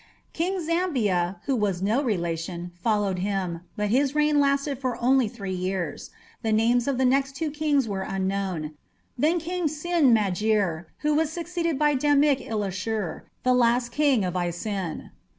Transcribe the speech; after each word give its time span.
King 0.33 0.65
Zambia, 0.65 1.37
who 1.45 1.55
was 1.55 1.83
no 1.83 2.01
relation, 2.01 2.71
followed 2.81 3.19
him, 3.19 3.61
but 3.77 3.89
his 3.91 4.15
reign 4.15 4.39
lasted 4.39 4.79
for 4.79 4.97
only 4.99 5.27
three 5.27 5.53
years. 5.53 6.09
The 6.41 6.51
names 6.51 6.87
of 6.87 6.97
the 6.97 7.05
next 7.05 7.35
two 7.35 7.51
kings 7.51 7.87
are 7.87 8.01
unknown. 8.01 8.71
Then 9.15 9.37
came 9.39 9.67
Sin 9.67 10.11
magir, 10.11 10.85
who 11.01 11.13
was 11.13 11.31
succeeded 11.31 11.77
by 11.77 11.93
Damik 11.95 12.43
ilishu, 12.43 13.21
the 13.43 13.53
last 13.53 13.89
King 13.89 14.25
of 14.25 14.33
Isin. 14.33 15.11